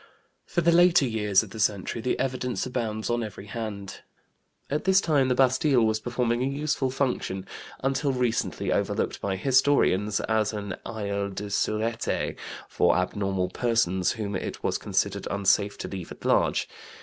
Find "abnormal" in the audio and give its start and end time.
12.97-13.49